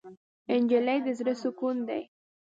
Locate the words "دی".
1.87-2.01